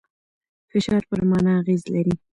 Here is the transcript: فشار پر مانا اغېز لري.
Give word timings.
فشار 0.71 1.01
پر 1.09 1.19
مانا 1.29 1.51
اغېز 1.61 1.81
لري. 1.93 2.13